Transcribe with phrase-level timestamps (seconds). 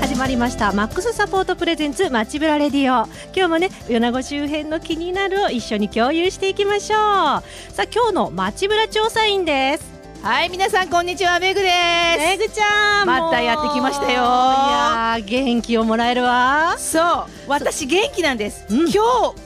[0.00, 0.70] 始まりました。
[0.70, 3.06] マックスサポートプレゼンツ街ブラレディオ。
[3.34, 6.98] 今日もね米子周辺の気になるを一緒に共有していきましょう。
[6.98, 7.42] さ
[7.82, 9.99] あ今日の街ブラ調査員です。
[10.22, 12.18] はい皆さんこんにちはめぐです。
[12.18, 14.08] めぐちゃんまたやってきましたよ。
[14.08, 16.76] いやー元気をもらえるわ。
[16.78, 17.04] そう
[17.48, 18.78] 私元気なんです、うん。
[18.80, 18.98] 今日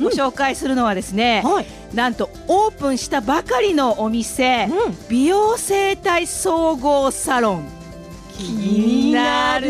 [0.03, 4.71] ご紹介するのはですね、はい、なんとオープンしたばかりのお店、う
[5.09, 7.65] 美容整体総合サロン。
[8.37, 9.68] 気になる。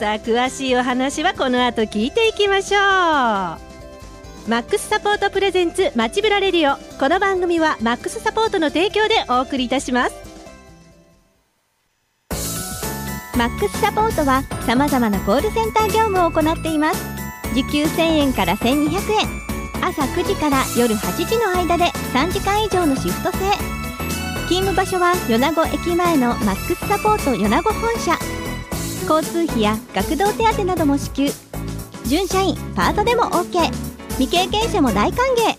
[0.00, 3.71] さあ詳しいお話はこの後聞いていきましょう
[4.48, 6.76] マックスサポートプレゼンツ街ブラレディオ。
[6.98, 10.14] この番組はマックスサポートの提供でお送りいたします。
[13.38, 17.04] マックスサポートは様々なコールセンター業務を行っています。
[17.54, 19.28] 時給1000円から1200円。
[19.80, 23.38] 朝9時から夜8時の間で3時間以上のシフト制。
[24.48, 28.18] 勤務場所は米子駅前のマックスサポート米子本社。
[29.08, 31.28] 交通費や学童手当なども支給。
[32.06, 35.56] 準社員パートでも OK 未経験者も大歓迎。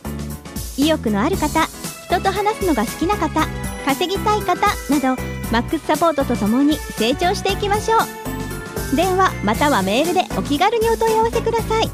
[0.78, 1.68] 意欲のある方
[2.08, 3.48] 人と話すのが好きな方
[3.86, 8.96] 稼ぎたい方などマックスサポートとともに成長していきましょう。
[8.96, 11.90] 電話またはメールでお気軽にお問い合わせください。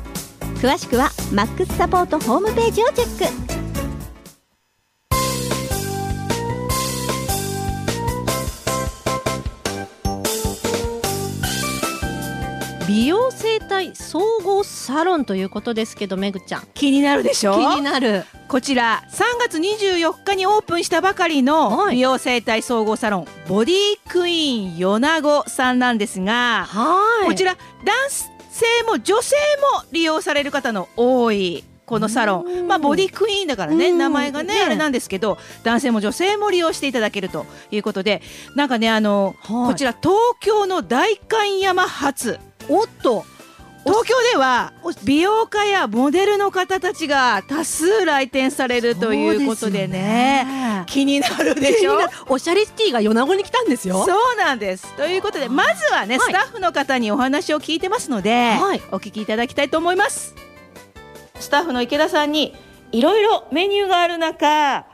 [0.62, 3.49] 詳しくはマックスサポートホームページをチェック。
[13.80, 16.68] 容整体総合サロンということですけどめぐちゃん。
[16.74, 17.54] 気になるでしょ？
[17.54, 18.26] 気になる。
[18.48, 21.96] こちら3月24日にオープンしたばかりのはい。
[21.96, 23.76] 美容整体総合サロン、ボディ
[24.10, 27.28] クイーン米子さんなんですが、はい。
[27.28, 29.36] こちら男性も女性
[29.76, 32.64] も利用される方の多いこのサロうん。
[32.66, 33.98] ン、まあ、ボディクイーンだからねうん。
[33.98, 34.62] 名前がねね。
[34.64, 38.22] あれなんですけど男性も女性も利用していただけるということで
[38.56, 39.72] なんかねあの、はい。
[39.72, 42.40] こちら東京の代官山発。
[42.68, 43.26] おっと
[43.90, 44.72] 東京では
[45.04, 50.86] 美容家やモデルの方たちが多数来店されるということでね。
[50.86, 51.98] 気になるでしょ？
[52.28, 54.06] おしゃれシティが米子に来たんですよ。
[54.06, 54.94] そうなんです。
[54.96, 56.32] ということでまずはね、はい。
[56.32, 58.82] スタッフの方にお話を聞いてますので、はい。
[58.92, 60.36] お聞きいただきたいと思います。
[61.40, 62.56] スタッフの池田さんに
[62.92, 64.86] いろいろメニューがある中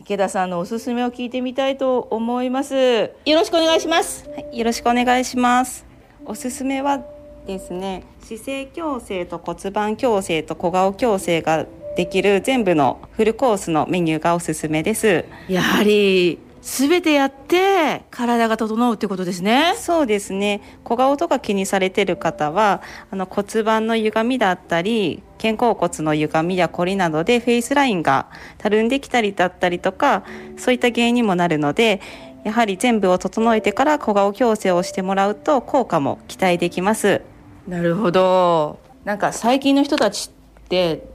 [0.00, 2.74] 池田さんのおすすめを聞いてみたいと思います。
[2.74, 4.28] よろしくお願いします。
[4.28, 5.86] はい、よろしくお願いします。
[6.26, 7.04] おすすめは
[7.46, 11.66] ですね、姿勢矯正と骨盤矯正と小顔矯正が
[11.96, 15.24] できる全部のフルコースのメニューがおすすめです。
[15.48, 20.62] やはり全てやって体が整うってことですねそうですね。
[20.82, 30.24] 小顔とか気にされてる方は、あの骨盤の歪みだったり、肩甲骨の歪みや凝りなどでフェイスラインがたるんできたりだったりとか、
[30.56, 32.00] そういった原因にもなるので、
[32.44, 37.20] やはり全部を整えてから小顔矯正をしてもらうと効果も期待できます。
[37.66, 38.78] なるほど。
[39.04, 41.06] なんか最近の人たちって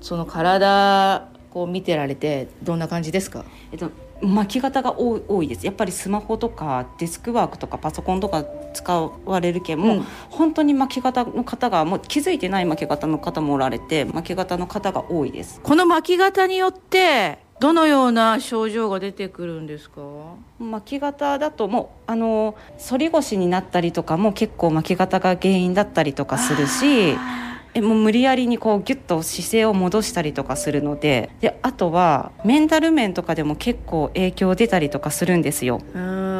[0.00, 3.44] その体こう見てられてどんな感じですか？
[3.72, 3.90] えっと、
[4.20, 5.64] 巻き方が多い多いです。
[5.64, 10.06] やっぱりスマホとかデスクワークとかパソコンとか使われるけんも、うん。
[10.28, 15.60] 本当に巻き方の方がもう気づいてない巻き方の方もおられて巻き方の方が多いです。
[15.62, 20.00] この巻き方によってどのような症状が出てくるんですか？
[20.58, 27.16] 巻き方だともうあの反り腰になったりとかも結構巻き方が原因だったりとかするし
[27.72, 35.80] えもう無理やりにこうギュッと姿勢を戻したりとかするのでであとはメンタル面とかでも結構影響出たりとかするんですよ。
[35.94, 36.35] あー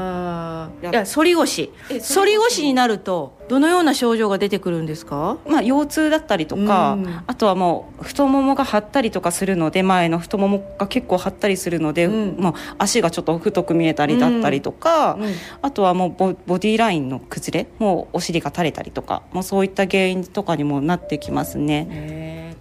[0.83, 1.73] いやいや反り腰。
[1.91, 2.63] え反り腰。
[2.63, 5.39] になるとどのような症状が出てくるんですか？
[5.47, 7.23] まあ、腰痛だったりとか、うん。
[7.27, 12.37] あとはもう太ももが張ったりとかするので前の太ももが結構張ったりするので、うん。
[12.39, 15.35] まあ、足がちょっと太く見えたりだったりとか、うん。
[15.63, 22.57] あとはもうボボディラインの崩れもうお尻が垂れたりとかもうそういった原因とかにもなってきますね。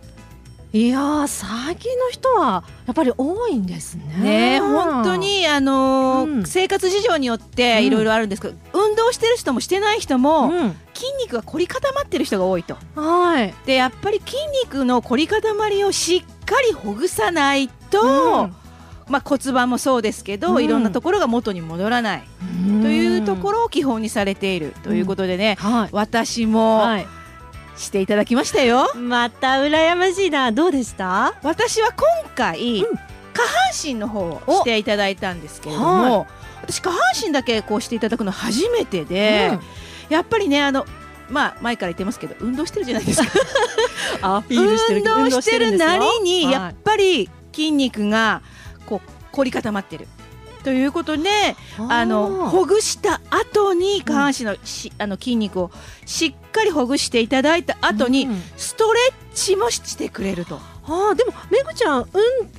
[0.76, 4.60] ねいやー最近の人はやっぱり多いんですね。
[4.60, 6.46] ね本当にあのーうん。
[6.46, 7.86] 生活事情によってうん。
[7.86, 10.76] いろいろあるんですけど、運動してる人もしてない人も、うん。
[10.94, 12.78] 筋肉が凝り固まってる人が多いと。
[12.96, 13.54] はい。
[13.66, 18.56] でやっぱり筋肉の凝り固まりをしっかりほぐさないと、うん。
[19.08, 20.64] まあ、骨盤もそうですけど、うん。
[20.64, 22.24] いろんなところが元に戻らない。
[22.82, 25.90] というところを基本にされているということでね、はい。
[25.92, 27.08] 私もはい
[27.78, 28.90] していただきましたよ。
[28.96, 30.52] また羨ましいな。
[30.52, 31.36] どうでした？
[31.44, 32.06] 私は今
[32.36, 32.96] 回、うん。
[33.34, 33.50] 下半
[33.84, 36.26] 身の方をしていただいたんですけれども、
[36.62, 39.60] 私下半身だけこうしていただくの初めてで、
[40.10, 40.86] やっぱりねあの
[41.30, 43.30] まあ前から言ってますけど運動してるじゃないですか。
[44.38, 46.54] アピールしてる運動してるなりにはい。
[46.54, 48.42] やっぱり筋肉が
[48.86, 50.08] こう凝り固まってる
[50.66, 51.30] ということで
[51.78, 55.72] あのほぐした後に下半身のし、あの筋肉を
[56.08, 60.60] しっかりほぐしていただいた後に、うんストレッチもしてくれると。
[60.88, 62.06] ああでもめぐちゃん、うん、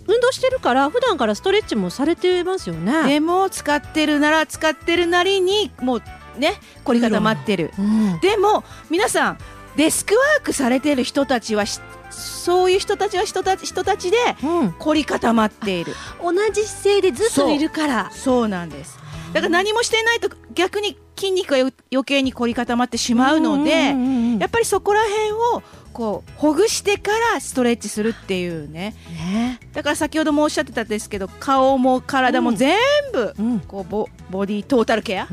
[0.06, 3.08] 運動してるから普段からストレッチもされてますよね。
[3.08, 6.02] でも使ってるなら使ってるなりにもう
[6.38, 6.54] ね
[6.84, 7.72] 凝り固まってる。
[7.78, 9.38] うん、でも皆さん
[9.76, 11.80] デスクワークされてる人たちはし
[12.10, 15.92] そういう人たちは人たち人たちでうん、凝り固まっている。
[16.22, 18.10] 同じ姿勢でずっといるから。
[18.10, 18.98] そうなんです。
[19.32, 25.62] だから何もしてないと逆に筋肉がよ余計に凝り固まってしまうので、んんうんうんやっぱりそこら辺を
[25.94, 28.94] こうほぐしてからストレッチするっていうね。
[29.10, 32.78] ねだから先ほどもおっしゃってたんですけど、顔も体も全
[33.12, 35.28] 部、うんこうボボディトータルケア？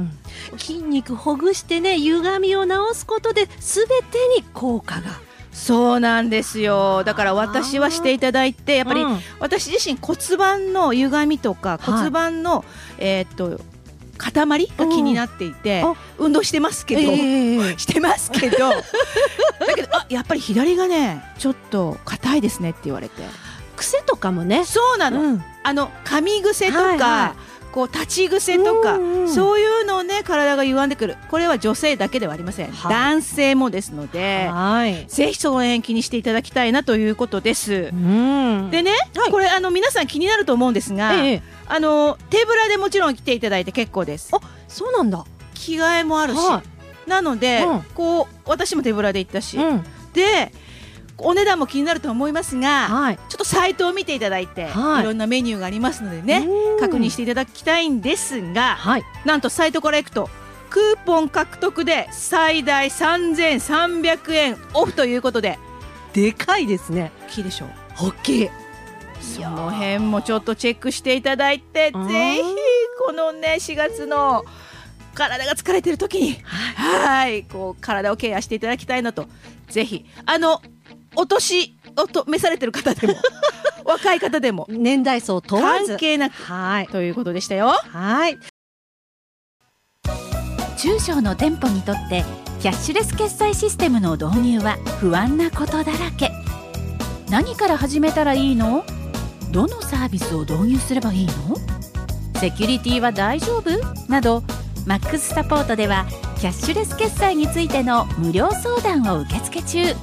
[0.58, 3.94] 筋肉ほぐしてね歪みを直すことで全て
[4.38, 5.20] に効果が。
[5.52, 7.04] そうなんですよ。
[7.04, 9.20] だから私はしていただいて、やっぱりうん。
[9.40, 11.98] 私自身骨盤の歪みとかはい。
[11.98, 12.66] 骨盤の、
[12.98, 13.62] えーっと
[14.18, 14.32] 塊
[14.78, 15.84] が気になっていて、
[16.18, 18.70] 運動してますけど、ええ してますけど。
[19.60, 23.24] だけどあやっぱり左がねちょっと硬いですねって言われて。
[23.76, 24.66] 癖とかもね。
[24.66, 25.44] そうなの、うん。
[25.64, 27.36] あの噛み癖とか、はいは
[27.74, 29.30] こう立ち癖とか、うんうん。
[29.30, 31.18] そういうのね体が歪んでくる。
[31.30, 35.06] これは女性だけではありません、はい男性もですのではい。
[35.08, 37.90] ぜひその辺気にしていただきたいなということです。
[37.92, 38.70] うん。
[38.70, 39.32] でね、はい。
[39.32, 41.42] これあの皆さん気になると思うんですが、ええ。
[41.68, 44.30] あの手ぶらでもちろん来ていただいて結構です。
[44.34, 45.26] あそうなんだ。
[45.56, 46.62] 着替えもあるし、は
[47.08, 47.82] なので、うん。
[47.96, 49.84] こう私も手ぶらで行ったし、うん。
[50.14, 50.52] で
[51.18, 53.18] お値段も気になると思いますが、はい。
[53.18, 55.02] ちょっとサイトを見ていただいて、はい。
[55.02, 56.80] い、ろんなメニューがありますのでね、うん。
[56.80, 59.04] 確認していただきたいんですが、はい。
[59.26, 60.30] なんとサイトから行くと
[60.70, 65.60] クーポン獲得で最大3300円オフということで
[66.14, 67.12] でかいですね。
[67.28, 67.70] 大きいでしょう。
[68.08, 68.50] 大きい。
[69.22, 72.42] その辺もちょっとチェックしていただいてうんぜひ
[73.06, 74.44] このね4月の
[75.14, 76.38] 体が疲れてる時に
[76.76, 77.44] はい。
[77.44, 79.28] こう体をケアしていただきたいなと
[79.70, 80.06] ぜひ。
[80.26, 80.60] あの
[81.16, 83.14] お年おと召されてる方でも
[83.86, 84.66] 若い方でも。
[84.70, 85.88] 年代層問わず。
[85.90, 86.34] 関係なく。
[86.44, 86.88] はい。
[86.88, 87.68] ということでしたよ。
[87.68, 88.38] はい。
[90.78, 92.24] 中小の店舗にとって
[92.62, 96.32] キャッシュレス決済システムの導入は不安なことだらけ。
[97.30, 98.84] 何から始めたらいいの？
[99.52, 101.56] どのサービスを導入すればいいの？
[102.40, 103.70] セキュリティは大丈夫？
[104.10, 104.44] など
[104.86, 106.06] マックスサポートでは
[106.40, 109.96] キャッシュレス決済についての無料相談を受付中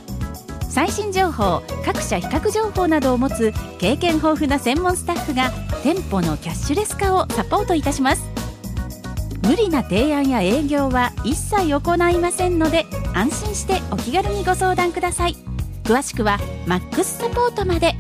[0.70, 5.50] 最新情報各社比較情報などを持つ経験豊富な専門スタッフが
[5.82, 8.22] 店舗のキャッシュレス化をサポートいたします。
[9.42, 15.34] 無理な提案や営業は一切行いませんので安心してお気軽にご相談ください。
[15.82, 17.94] 詳しくはマックスサポートまで。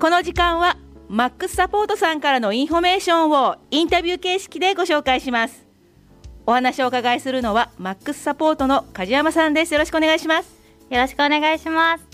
[0.00, 0.78] この時間は
[1.08, 5.63] マックスサポートさんからのインフォメーションをインタビュー形式でご紹介します。
[6.46, 9.72] お話をお伺いするのはマックスサポートの梶山さんです。
[9.72, 10.50] よろしくお願いします。
[10.90, 12.04] よろしくお願いします。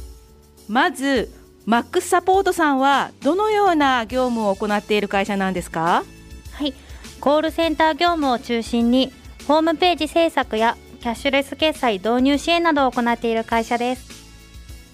[0.68, 1.32] まず
[1.66, 6.04] マックスサポートさんはどのような業務を行っている会社なんですか？
[6.52, 6.74] はい、
[7.20, 9.12] コールセンター業務を中心に
[9.48, 14.10] ホームページ制作やキャッシュレス決済導入支援などを行っている会社です。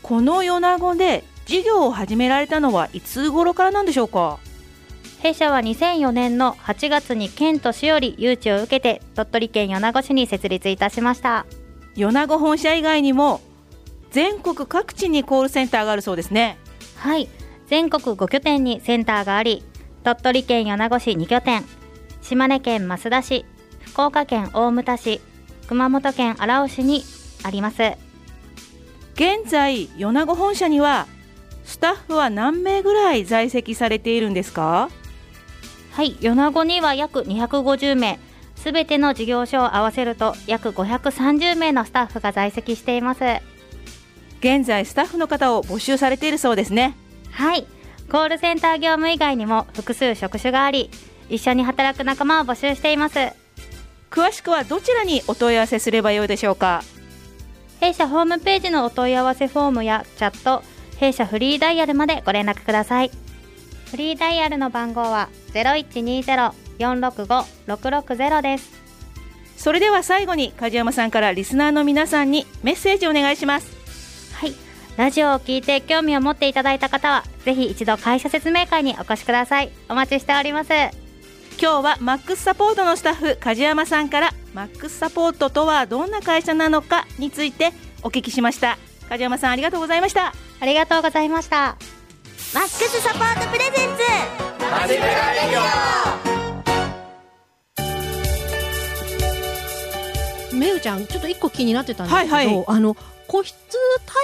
[0.02, 4.38] この米子で事業を始められたのはいつ頃からなんでしょうか？
[5.20, 11.46] 弊社は2004年の8月に県と市より誘致を受けて鳥取県米子市に設立いたしました。
[11.96, 13.40] 米子本社以外にも
[14.10, 16.58] 全国各地にコールセンターがあるそうですね
[16.96, 17.28] はい、
[17.66, 19.64] 全国5拠点にセンターがあり、
[20.04, 21.64] 鳥取県米子市2拠点、
[22.22, 23.44] 島根県益田市、
[23.80, 25.20] 福岡県大牟田市、
[25.68, 27.02] 熊本県荒尾市に
[27.42, 27.82] あります。
[29.14, 31.06] 現在米子本社には
[31.64, 34.90] スタッフは何名ぐらい在籍されているんですか？
[35.96, 38.18] はい、米子には約250名、
[38.54, 43.22] すべての事業所を合わせると約530名のスタッフが在籍しています。
[44.40, 46.94] 現在スタッフの方を募集されているそうですね
[47.30, 47.66] はい、
[48.12, 50.90] コールセンター業務以外にも複数職種があり、
[51.30, 53.18] 一緒に働く仲間を募集しています。
[54.10, 56.82] 詳しくはどちらにお問い合わせすればよいでしょうか？
[57.80, 60.62] 弊社ホームページのお問い合わせフォームやチャット、
[60.98, 63.10] 弊社フリーダイヤルまでご連絡ください。
[63.90, 68.86] フリーダイヤルの番号は0120-465-660です。
[69.56, 74.52] それでは最後に梶山さんからリスナーの皆さんにメッセージお願いしますはい。
[74.98, 79.70] ラジオを聞いて興味を持っていただいた方は、ぜひ一度会社説明会にお越しください。
[79.88, 80.72] お待ちしております。
[81.58, 88.76] 今日はマックスサポートのスタッフ梶山さんからマックスサポートとはどんな会社なのかについてお聞きしました
[89.08, 91.78] 梶山さんありがとうございましたありがとうございました。
[92.54, 94.02] マックスサポートプレゼンツ。
[100.54, 102.64] めぐちゃんちょっと一個気になってたんですけど、はいはい。
[102.66, 102.96] あの
[103.26, 103.56] 個室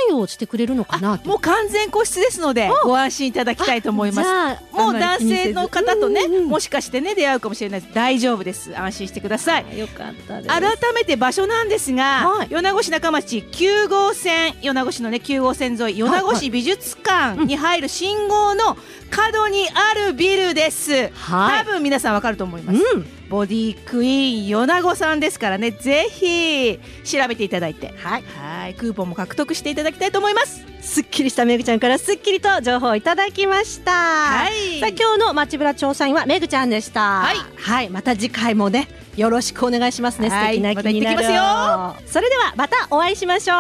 [0.09, 4.63] 対応してくれるのかなもう完全個室ですのでご安心いただきたいと思います。
[4.73, 7.95] もう男性の方とねうんうんもしかしてね出会うかもしれないです。
[7.95, 8.77] 大丈夫です。
[8.79, 9.79] 安心してください。
[9.79, 10.49] よかったです。
[10.49, 10.63] 改
[10.95, 12.49] めて場所なんですが、はい。
[12.51, 18.77] 米子市中町9号線米子市のね9号線沿い米子市美術館に入る信号の
[19.11, 21.65] 角にあるビルです、はい。
[21.65, 33.93] 多分皆さんわかると思います、うんボディクイーン米子さんですからねぜひ調べていただいてはいはいクーポンも獲得していただきたいと思いますすっきりしためぐちゃんからすっきりと情報をいただきました。
[33.93, 37.21] はいさあ今日の街ブラ調査員はめぐちゃんでした。
[37.21, 40.29] はいはい、また次回もねよろしくお願いしますね。
[40.29, 41.23] 素はい敵な気になる。
[41.23, 43.57] まそれではまたお会いしましょう。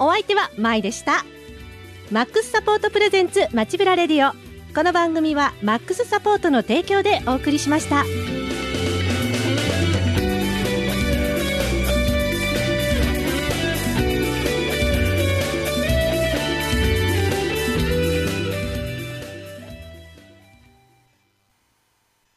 [0.00, 1.24] お相手はまいでした。
[2.10, 4.34] マックスサポートプレゼンツ街ブラレディオ。
[4.74, 8.04] この番組はマックスサポートの提供でお送りしました。